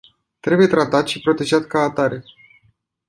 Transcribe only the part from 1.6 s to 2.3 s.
ca atare.